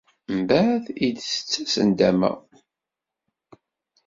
[0.39, 2.31] Mbeεd i d-tettas nndama.